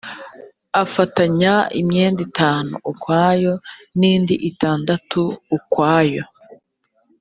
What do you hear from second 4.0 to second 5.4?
indi itandatu